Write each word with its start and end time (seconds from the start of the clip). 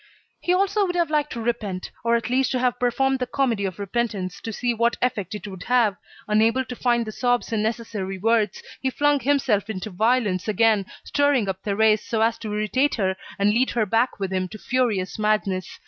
He 0.39 0.51
also 0.51 0.87
would 0.87 0.95
have 0.95 1.11
liked 1.11 1.31
to 1.33 1.39
repent, 1.41 1.91
or 2.03 2.15
at 2.15 2.27
least 2.27 2.51
to 2.53 2.57
have 2.59 2.79
performed 2.79 3.19
the 3.19 3.27
comedy 3.27 3.65
of 3.65 3.77
repentance, 3.77 4.41
to 4.41 4.51
see 4.51 4.73
what 4.73 4.97
effect 4.99 5.35
it 5.35 5.47
would 5.47 5.61
have. 5.65 5.95
Unable 6.27 6.65
to 6.65 6.75
find 6.75 7.05
the 7.05 7.11
sobs 7.11 7.53
and 7.53 7.61
necessary 7.61 8.17
words, 8.17 8.63
he 8.81 8.89
flung 8.89 9.19
himself 9.19 9.69
into 9.69 9.91
violence 9.91 10.47
again, 10.47 10.87
stirring 11.03 11.47
up 11.47 11.61
Thérèse 11.61 11.99
so 12.03 12.19
as 12.21 12.39
to 12.39 12.51
irritate 12.51 12.95
her 12.95 13.15
and 13.37 13.51
lead 13.51 13.69
her 13.69 13.85
back 13.85 14.19
with 14.19 14.33
him 14.33 14.47
to 14.47 14.57
furious 14.57 15.19
madness. 15.19 15.77